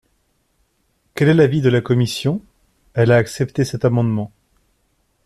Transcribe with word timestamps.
Quel 1.13 1.29
est 1.29 1.35
l’avis 1.35 1.61
de 1.61 1.69
la 1.69 1.79
commission? 1.81 2.41
Elle 2.95 3.11
a 3.11 3.17
accepté 3.17 3.63
cet 3.63 3.85
amendement. 3.85 4.31